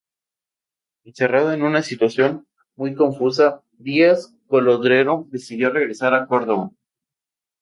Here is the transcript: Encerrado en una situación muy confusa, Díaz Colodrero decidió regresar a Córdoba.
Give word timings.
Encerrado 1.03 1.53
en 1.53 1.61
una 1.61 1.83
situación 1.83 2.47
muy 2.75 2.95
confusa, 2.95 3.61
Díaz 3.73 4.35
Colodrero 4.47 5.27
decidió 5.29 5.69
regresar 5.69 6.15
a 6.15 6.25
Córdoba. 6.25 6.71